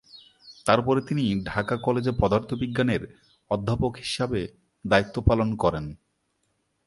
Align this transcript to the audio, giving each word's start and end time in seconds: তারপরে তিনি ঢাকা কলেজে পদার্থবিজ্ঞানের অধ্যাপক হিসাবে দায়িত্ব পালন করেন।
তারপরে 0.65 0.99
তিনি 1.01 1.23
ঢাকা 1.43 1.75
কলেজে 1.77 2.11
পদার্থবিজ্ঞানের 2.19 3.01
অধ্যাপক 3.51 3.93
হিসাবে 3.97 4.39
দায়িত্ব 4.85 5.15
পালন 5.21 5.49
করেন। 5.55 5.85